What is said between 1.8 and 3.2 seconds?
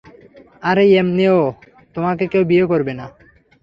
তোমাকে কেউ বিয়ে করবে না।